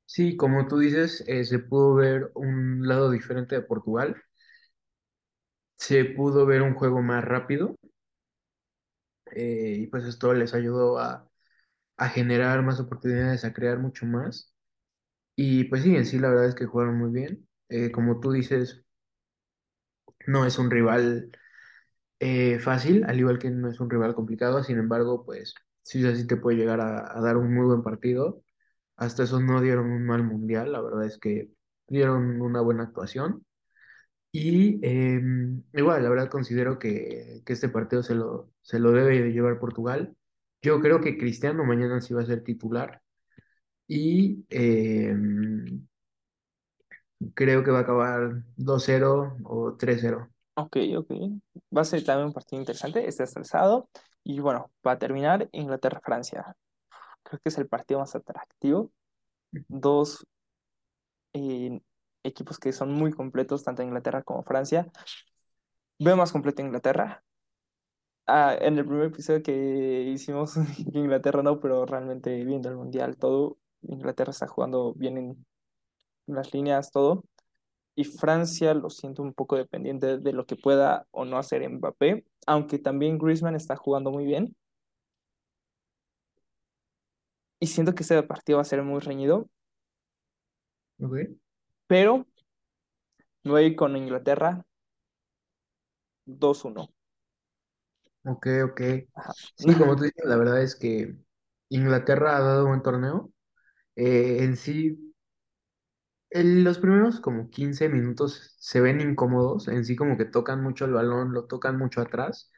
Sí, 0.05 0.37
como 0.37 0.69
tú 0.69 0.79
dices, 0.79 1.25
eh, 1.27 1.43
se 1.47 1.59
pudo 1.59 1.95
ver 1.95 2.31
un 2.35 2.87
lado 2.87 3.11
diferente 3.11 3.55
de 3.55 3.63
Portugal. 3.63 4.23
Se 5.75 6.05
pudo 6.05 6.47
ver 6.47 6.63
un 6.63 6.75
juego 6.75 7.03
más 7.03 7.25
rápido. 7.25 7.75
eh, 9.33 9.77
y 9.81 9.87
pues 9.87 10.05
esto 10.05 10.33
les 10.35 10.55
ayudó 10.55 10.99
a, 10.99 11.29
a 11.97 12.09
generar 12.11 12.63
más 12.65 12.81
oportunidades, 12.81 13.45
a 13.45 13.53
crear 13.53 13.79
mucho 13.79 14.07
más. 14.07 14.55
Y 15.37 15.65
pues 15.67 15.83
sí, 15.85 15.97
en 15.97 16.07
sí 16.07 16.19
la 16.19 16.31
verdad 16.31 16.49
es 16.49 16.55
que 16.55 16.67
jugaron 16.67 16.99
muy 16.99 17.11
bien. 17.13 17.49
Eh, 17.69 17.93
como 17.93 18.21
tú 18.21 18.33
dices, 18.33 18.85
no 20.27 20.47
es 20.47 20.59
un 20.59 20.71
rival 20.71 21.31
eh, 22.21 22.59
fácil, 22.61 23.05
al 23.05 23.19
igual 23.19 23.39
que 23.39 23.51
no 23.51 23.69
es 23.71 23.81
un 23.81 23.91
rival 23.91 24.15
complicado, 24.15 24.63
sin 24.65 24.79
embargo, 24.79 25.25
pues 25.25 25.55
sí, 25.83 26.07
así 26.07 26.27
te 26.27 26.37
puede 26.37 26.59
llegar 26.59 26.81
a, 26.81 27.21
dar 27.21 27.37
un 27.37 27.55
muy 27.55 27.67
buen 27.67 27.83
partido. 27.83 28.43
Hasta 28.97 29.25
eso 29.25 29.41
no 29.41 29.61
dieron 29.63 29.91
un 29.91 30.07
mal 30.07 30.25
mundial, 30.25 30.73
la 30.73 30.83
verdad 30.83 31.07
es 31.07 31.19
que 31.19 31.51
dieron 31.89 32.41
una 32.43 32.61
buena 32.63 32.85
actuación. 32.85 33.45
Y 34.33 34.81
em, 34.87 35.65
igual, 35.75 36.03
la 36.05 36.11
verdad 36.11 36.31
considero 36.31 36.79
que, 36.79 37.43
que 37.45 37.53
este 37.53 37.69
partido 37.69 38.03
se 38.03 38.15
lo, 38.15 38.53
se 38.63 38.79
lo 38.79 38.93
debe 38.93 39.23
de 39.23 39.33
llevar 39.33 39.59
Portugal. 39.59 40.17
Yo 40.63 40.81
creo 40.81 41.01
que 41.01 41.19
Cristiano 41.19 41.65
mañana 41.65 42.01
sí 42.01 42.15
va 42.15 42.23
a 42.23 42.27
ser 42.27 42.45
titular 42.45 43.03
y 43.91 44.47
em, 44.51 45.87
creo 47.35 47.65
que 47.65 47.71
va 47.71 47.79
a 47.79 47.83
acabar 47.83 48.43
2-0 48.57 49.37
o 49.45 49.77
3-0. 49.77 50.29
Ok, 50.55 50.77
ok. 50.97 51.11
Va 51.77 51.83
a 51.83 51.85
ser 51.85 52.05
también 52.05 52.29
un 52.29 52.33
partido 52.33 52.61
interesante, 52.61 53.07
está 53.09 53.25
estresado. 53.25 53.89
Y 54.25 54.41
bueno, 54.41 54.71
para 54.83 54.99
terminar, 54.99 55.49
Inglaterra-Francia. 55.53 56.57
Creo 57.23 57.41
que 57.41 57.49
es 57.49 57.59
el 57.59 57.69
partido 57.69 58.01
más 58.01 58.15
atractivo. 58.15 58.91
Dos 59.69 60.27
eh, 61.33 61.81
equipos 62.23 62.59
que 62.59 62.73
son 62.73 62.93
muy 62.93 63.13
completos, 63.13 63.65
tanto 63.65 63.83
Inglaterra 63.83 64.23
como 64.23 64.43
Francia. 64.43 64.87
Veo 65.99 66.17
más 66.17 66.33
completo 66.33 66.63
Inglaterra. 66.63 67.23
Ah, 68.27 68.57
en 68.61 68.79
el 68.79 68.87
primer 68.87 69.07
episodio 69.07 69.43
que 69.43 70.03
hicimos, 70.13 70.57
Inglaterra 70.95 71.43
no, 71.43 71.59
pero 71.61 71.85
realmente 71.87 72.45
viendo 72.45 72.69
el 72.69 72.77
Mundial, 72.77 73.17
todo, 73.17 73.59
Inglaterra 73.83 74.31
está 74.31 74.47
jugando 74.47 74.95
bien 74.95 75.19
en 75.19 75.47
las 76.27 76.53
líneas, 76.55 76.91
todo. 76.91 77.25
Y 77.97 78.05
Francia 78.05 78.75
lo 78.75 78.91
siento 78.91 79.23
un 79.23 79.35
poco 79.35 79.57
dependiente 79.57 80.19
de 80.19 80.33
lo 80.33 80.47
que 80.47 80.57
pueda 80.57 81.07
o 81.13 81.25
no 81.25 81.39
hacer 81.39 81.69
Mbappé, 81.69 82.25
aunque 82.47 82.79
también 82.79 83.19
Griezmann 83.19 83.57
está 83.57 83.77
jugando 83.77 84.11
muy 84.13 84.25
bien. 84.27 84.57
Y 87.59 87.67
siento 87.69 87.95
que 87.95 88.03
este 88.03 88.23
partido 88.23 88.59
va 88.59 88.63
a 88.63 88.65
ser 88.67 88.83
muy 88.83 89.01
reñido, 89.01 89.49
¿ok? 91.01 91.41
pero 91.87 92.27
me 93.45 93.51
voy 93.53 93.77
con 93.77 93.97
Inglaterra 93.97 94.65
2-1. 96.27 96.91
Ok, 98.25 98.47
ok. 98.65 98.81
Ajá. 99.15 99.33
Sí, 99.55 99.75
como 99.77 99.97
tú 99.97 100.05
dices, 100.05 100.25
la 100.25 100.37
verdad 100.37 100.63
es 100.63 100.77
que 100.77 101.17
Inglaterra 101.71 102.37
ha 102.37 102.41
dado 102.41 102.65
un 102.65 102.71
buen 102.71 102.83
torneo. 102.83 103.33
Eh, 103.97 104.39
en 104.45 104.57
sí, 104.57 105.10
en 106.31 106.65
los 106.65 106.79
primeros 106.79 107.21
como 107.21 107.51
15 107.51 107.89
minutos 107.89 108.55
se 108.59 108.81
ven 108.81 109.01
incómodos, 109.01 109.69
en 109.69 109.85
sí 109.85 109.97
como 109.97 110.17
que 110.17 110.25
tocan 110.27 110.63
mucho 110.63 110.85
el 110.87 110.93
balón, 110.93 111.33
lo 111.33 111.47
tocan 111.47 111.79
mucho 111.79 112.01
atrás. 112.01 112.51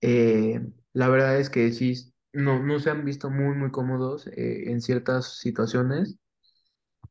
Eh, 0.00 0.60
la 0.92 1.08
verdad 1.08 1.38
es 1.40 1.50
que 1.50 1.72
sí, 1.72 2.12
no, 2.32 2.62
no 2.62 2.78
se 2.80 2.90
han 2.90 3.04
visto 3.04 3.30
muy, 3.30 3.54
muy 3.56 3.70
cómodos 3.70 4.26
eh, 4.28 4.70
en 4.70 4.80
ciertas 4.80 5.38
situaciones. 5.38 6.18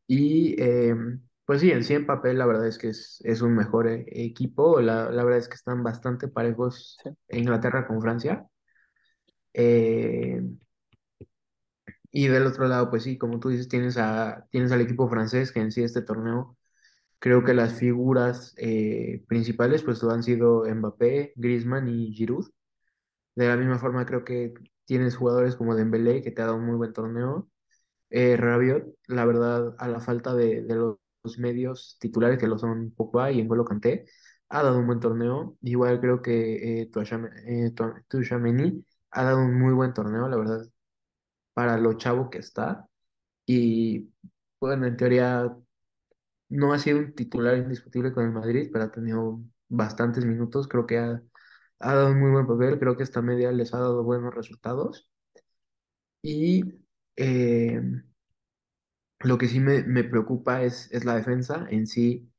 Y 0.08 0.62
eh, 0.62 0.96
pues 1.46 1.62
sí, 1.62 1.72
en 1.72 1.84
sí 1.84 1.94
en 1.94 2.06
papel 2.06 2.38
la 2.38 2.46
verdad 2.46 2.68
es 2.68 2.78
que 2.78 2.90
es, 2.90 3.20
es 3.24 3.42
un 3.42 3.56
mejor 3.56 3.88
eh, 3.88 4.06
equipo. 4.08 4.82
La, 4.82 5.10
la 5.12 5.24
verdad 5.24 5.40
es 5.40 5.48
que 5.50 5.56
están 5.56 5.84
bastante 5.84 6.28
parejos 6.28 6.98
Sí. 7.04 7.10
Inglaterra 7.40 7.88
con 7.88 8.02
Francia. 8.02 8.48
Eh, 9.54 10.42
y 12.18 12.28
del 12.30 12.48
otro 12.48 12.68
lado, 12.68 12.90
pues 12.90 13.04
sí, 13.04 13.18
como 13.20 13.40
tú 13.40 13.50
dices, 13.50 13.68
tienes, 13.70 13.96
a, 13.98 14.48
tienes 14.50 14.72
al 14.72 14.82
equipo 14.82 15.08
francés 15.08 15.52
que 15.52 15.60
en 15.60 15.72
sí 15.72 15.84
este 15.84 16.02
torneo, 16.02 16.58
creo 17.20 17.44
que 17.44 17.54
las 17.54 17.74
figuras 17.76 18.56
eh, 18.58 19.24
principales 19.28 19.84
pues 19.84 20.04
han 20.04 20.24
sido 20.24 20.64
Mbappé, 20.66 21.34
Griezmann 21.36 21.88
y 21.88 22.14
Giroud. 22.14 22.48
De 23.36 23.48
la 23.48 23.58
misma 23.58 23.80
forma 23.80 24.06
creo 24.06 24.26
que 24.26 24.54
tienes 24.86 25.16
jugadores 25.18 25.56
como 25.56 25.76
Dembélé 25.76 26.24
que 26.24 26.32
te 26.32 26.42
ha 26.42 26.46
dado 26.46 26.58
un 26.58 26.66
muy 26.66 26.76
buen 26.78 26.94
torneo. 26.94 27.50
Eh, 28.10 28.38
Rabiot, 28.38 28.86
la 29.08 29.26
verdad, 29.26 29.76
a 29.80 29.88
la 29.90 30.00
falta 30.02 30.34
de, 30.36 30.64
de 30.64 30.76
los, 30.76 30.98
medios 31.38 31.98
titulares 32.00 32.40
que 32.40 32.48
lo 32.48 32.58
son 32.60 32.92
Pogba 32.92 33.32
y 33.32 33.44
N'Golo 33.44 33.66
Kanté, 33.66 34.06
ha 34.50 34.64
dado 34.64 34.80
un 34.80 34.88
buen 34.88 35.00
torneo. 35.02 35.58
Igual 35.62 36.00
creo 36.02 36.22
que 36.22 36.82
eh, 36.84 36.92
Tchouaméni 36.92 38.68
eh, 38.70 38.84
ha 39.12 39.24
dado 39.24 39.40
un 39.40 39.60
muy 39.60 39.74
buen 39.74 39.94
torneo, 39.94 40.28
la 40.30 40.38
verdad, 40.38 40.68
para 41.58 41.78
lo 41.80 41.94
chavo 41.96 42.30
que 42.30 42.38
está. 42.40 42.88
Y 43.46 44.12
bueno, 44.62 44.88
en 44.88 44.98
teoría 44.98 45.58
no 46.50 46.74
ha 46.74 46.80
sido 46.80 47.00
un 47.00 47.14
titular 47.16 47.58
indiscutible 47.58 48.14
con 48.14 48.26
el 48.26 48.32
Madrid, 48.32 48.70
pero 48.72 48.86
ha 48.86 48.92
tenido 48.92 49.42
bastantes 49.70 50.26
minutos. 50.26 50.68
Creo 50.68 50.86
que 50.88 50.98
ha, 51.00 51.22
ha 51.80 51.96
dado 51.96 52.12
un 52.12 52.20
muy 52.20 52.32
buen 52.32 52.48
papel. 52.48 52.80
Creo 52.80 52.98
que 52.98 53.04
esta 53.04 53.22
media 53.22 53.52
les 53.52 53.74
ha 53.74 53.80
dado 53.80 54.04
buenos 54.04 54.34
resultados. 54.36 55.10
Y 56.22 56.64
eh, 57.16 57.82
lo 59.20 59.38
que 59.38 59.48
sí 59.48 59.60
me, 59.60 59.84
me 59.84 60.04
preocupa 60.04 60.64
es, 60.64 60.92
es 60.92 61.06
la 61.06 61.16
defensa. 61.16 61.68
En 61.70 61.88
sí, 61.88 62.32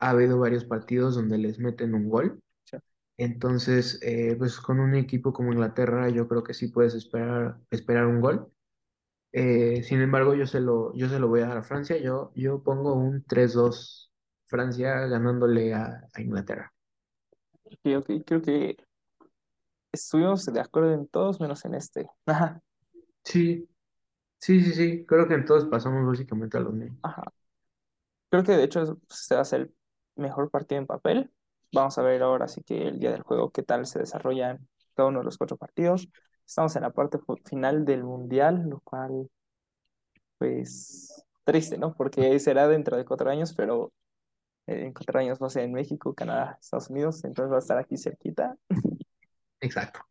ha 0.00 0.10
habido 0.10 0.38
varios 0.38 0.64
partidos 0.64 1.14
donde 1.14 1.38
les 1.38 1.58
meten 1.58 1.94
un 1.94 2.08
gol. 2.08 2.40
Sí. 2.64 2.78
Entonces, 3.16 3.98
eh, 4.02 4.36
pues 4.38 4.58
con 4.60 4.80
un 4.80 4.94
equipo 4.94 5.32
como 5.32 5.52
Inglaterra, 5.52 6.08
yo 6.10 6.28
creo 6.28 6.42
que 6.44 6.54
sí 6.54 6.68
puedes 6.68 6.94
esperar, 6.94 7.60
esperar 7.70 8.06
un 8.06 8.20
gol. 8.20 8.52
Eh, 9.34 9.82
sin 9.84 10.00
embargo, 10.00 10.34
yo 10.34 10.46
se 10.46 10.60
lo, 10.60 10.94
yo 10.94 11.08
se 11.10 11.18
lo 11.18 11.28
voy 11.28 11.42
a 11.42 11.48
dar 11.48 11.58
a 11.58 11.62
Francia. 11.64 11.98
Yo, 11.98 12.32
yo 12.36 12.62
pongo 12.62 12.94
un 12.94 13.24
3-2 13.24 14.12
Francia 14.46 14.94
ganándole 15.08 15.74
a, 15.74 16.08
a 16.14 16.22
Inglaterra. 16.22 16.72
Ok, 17.64 17.80
ok, 17.98 18.10
creo 18.26 18.42
que 18.42 18.76
estuvimos 19.92 20.44
de 20.46 20.60
acuerdo 20.60 20.92
en 20.92 21.06
todos 21.08 21.40
menos 21.40 21.64
en 21.64 21.74
este. 21.74 22.08
Ajá, 22.26 22.60
Sí, 23.24 23.68
sí, 24.40 24.60
sí, 24.62 24.72
sí. 24.74 25.06
Creo 25.06 25.28
que 25.28 25.34
en 25.34 25.44
todos 25.46 25.66
pasamos 25.66 26.06
básicamente 26.06 26.56
a 26.58 26.60
lo 26.60 26.72
mismo. 26.72 26.98
ajá. 27.02 27.22
Creo 28.30 28.42
que 28.44 28.52
de 28.52 28.64
hecho 28.64 28.98
se 29.08 29.34
va 29.34 29.40
a 29.40 29.42
hacer 29.42 29.60
el 29.62 29.74
mejor 30.16 30.50
partido 30.50 30.80
en 30.80 30.86
papel. 30.86 31.32
Vamos 31.72 31.96
a 31.98 32.02
ver 32.02 32.22
ahora 32.22 32.48
sí 32.48 32.62
que 32.62 32.88
el 32.88 32.98
día 32.98 33.10
del 33.12 33.22
juego 33.22 33.50
qué 33.50 33.62
tal 33.62 33.86
se 33.86 33.98
desarrollan 34.00 34.68
cada 34.94 35.08
uno 35.08 35.20
de 35.20 35.24
los 35.24 35.38
cuatro 35.38 35.56
partidos. 35.56 36.08
Estamos 36.46 36.74
en 36.76 36.82
la 36.82 36.90
parte 36.90 37.18
final 37.44 37.84
del 37.84 38.04
mundial, 38.04 38.68
lo 38.70 38.80
cual, 38.80 39.28
pues, 40.38 41.24
triste, 41.44 41.78
¿no? 41.78 41.94
Porque 41.94 42.38
será 42.38 42.68
dentro 42.68 42.96
de 42.96 43.04
cuatro 43.04 43.30
años, 43.30 43.52
pero 43.54 43.92
eh, 44.68 44.86
en 44.86 44.92
cuatro 44.94 45.20
años 45.20 45.38
va 45.42 45.48
a 45.48 45.50
ser 45.50 45.64
en 45.64 45.72
México, 45.72 46.14
Canadá, 46.14 46.58
Estados 46.60 46.90
Unidos, 46.90 47.24
entonces 47.24 47.52
va 47.52 47.56
a 47.58 47.60
estar 47.60 47.78
aquí 47.78 47.96
cerquita. 47.98 48.56
Exacto. 49.60 50.06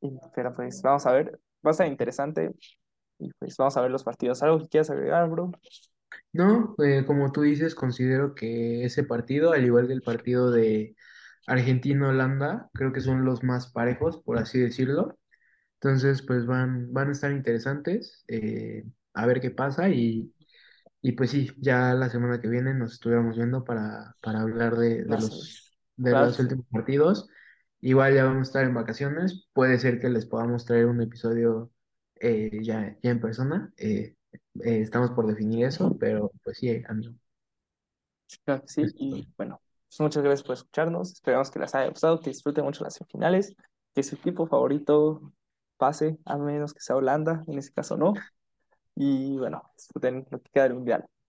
Y- 0.00 0.18
pero 0.34 0.54
pues 0.54 0.80
vamos 0.82 1.06
a 1.06 1.12
ver, 1.12 1.32
va 1.66 1.70
a 1.70 1.72
estar 1.72 1.86
interesante 1.86 2.52
y 3.18 3.30
pues 3.38 3.56
vamos 3.56 3.76
a 3.76 3.80
ver 3.82 3.90
los 3.90 4.04
partidos. 4.04 4.42
¿Algo 4.42 4.58
que 4.60 4.68
quieras 4.68 4.90
agregar, 4.90 5.28
bro? 5.28 5.52
No, 6.32 6.74
eh, 6.84 7.04
como 7.06 7.32
tú 7.32 7.42
dices, 7.42 7.74
considero 7.74 8.34
que 8.34 8.84
ese 8.84 9.04
partido, 9.04 9.52
al 9.52 9.64
igual 9.64 9.86
que 9.86 9.92
el 9.94 10.02
partido 10.02 10.50
de 10.50 10.96
Argentina-Holanda, 11.46 12.70
creo 12.74 12.92
que 12.92 13.00
son 13.00 13.24
los 13.24 13.42
más 13.42 13.72
parejos, 13.72 14.18
por 14.22 14.38
así 14.38 14.58
decirlo. 14.60 15.18
Entonces, 15.80 16.22
pues 16.22 16.46
van, 16.46 16.92
van 16.92 17.08
a 17.08 17.12
estar 17.12 17.30
interesantes, 17.32 18.24
eh, 18.28 18.84
a 19.14 19.26
ver 19.26 19.40
qué 19.40 19.50
pasa 19.50 19.88
y, 19.90 20.32
Y 21.00 21.12
pues 21.12 21.30
sí, 21.30 21.50
ya 21.58 21.94
la 21.94 22.08
semana 22.10 22.40
que 22.40 22.48
viene 22.48 22.74
nos 22.74 22.94
estuviéramos 22.94 23.36
viendo 23.36 23.64
para, 23.64 24.16
para 24.20 24.40
hablar 24.42 24.76
de, 24.76 25.04
de 25.04 25.18
los, 25.18 25.78
de 25.96 26.14
los 26.16 26.38
últimos 26.40 26.66
partidos. 26.70 27.28
Igual 27.80 28.14
ya 28.14 28.24
vamos 28.24 28.48
a 28.48 28.50
estar 28.50 28.64
en 28.64 28.74
vacaciones. 28.74 29.48
Puede 29.52 29.78
ser 29.78 30.00
que 30.00 30.08
les 30.10 30.26
podamos 30.26 30.64
traer 30.64 30.86
un 30.86 31.00
episodio 31.02 31.72
eh, 32.20 32.60
ya, 32.62 32.96
ya 33.02 33.10
en 33.10 33.20
persona. 33.20 33.72
Eh, 33.76 34.16
eh, 34.32 34.80
estamos 34.82 35.10
por 35.12 35.26
definir 35.26 35.66
eso, 35.66 35.96
pero 35.98 36.32
pues 36.44 36.58
sí, 36.58 36.82
amigo. 36.88 37.14
Claro 38.44 38.62
que 38.62 38.68
sí, 38.68 38.82
Eso 38.82 38.96
es 38.96 38.96
y 38.96 39.28
bueno, 39.36 39.60
pues 39.88 40.00
muchas 40.00 40.22
gracias 40.22 40.46
por 40.46 40.54
escucharnos. 40.54 41.12
Esperamos 41.12 41.50
que 41.50 41.58
les 41.58 41.74
haya 41.74 41.88
gustado, 41.90 42.20
que 42.20 42.30
disfruten 42.30 42.64
mucho 42.64 42.84
las 42.84 42.94
semifinales, 42.94 43.54
que 43.94 44.02
su 44.02 44.16
equipo 44.16 44.46
favorito 44.46 45.32
pase, 45.78 46.18
a 46.26 46.36
menos 46.38 46.74
que 46.74 46.80
sea 46.80 46.96
Holanda, 46.96 47.44
en 47.48 47.58
ese 47.58 47.72
caso 47.72 47.96
no. 47.96 48.14
Y 48.96 49.38
bueno, 49.38 49.62
disfruten 49.76 50.26
lo 50.30 50.42
que 50.42 50.50
queda 50.52 50.64
del 50.64 50.74
mundial. 50.74 51.06